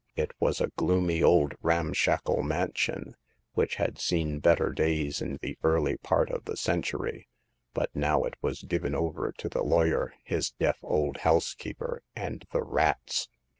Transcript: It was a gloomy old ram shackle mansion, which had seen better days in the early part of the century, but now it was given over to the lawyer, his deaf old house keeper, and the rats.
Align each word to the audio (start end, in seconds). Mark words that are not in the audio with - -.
It 0.15 0.31
was 0.39 0.59
a 0.59 0.69
gloomy 0.77 1.21
old 1.21 1.53
ram 1.61 1.93
shackle 1.93 2.41
mansion, 2.41 3.15
which 3.53 3.75
had 3.75 3.99
seen 3.99 4.39
better 4.39 4.71
days 4.71 5.21
in 5.21 5.37
the 5.43 5.59
early 5.61 5.95
part 5.97 6.31
of 6.31 6.45
the 6.45 6.57
century, 6.57 7.27
but 7.75 7.95
now 7.95 8.23
it 8.23 8.33
was 8.41 8.63
given 8.63 8.95
over 8.95 9.31
to 9.37 9.47
the 9.47 9.61
lawyer, 9.63 10.15
his 10.23 10.53
deaf 10.53 10.79
old 10.81 11.17
house 11.17 11.53
keeper, 11.53 12.01
and 12.15 12.45
the 12.51 12.63
rats. 12.63 13.29